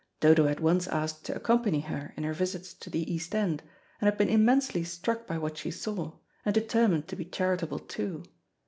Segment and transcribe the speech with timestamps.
[0.19, 3.61] Dodo had once asked to accompany her in her visits to the East End,
[3.99, 8.23] and had been immensely struck by what she saw, and determined to be charitable too.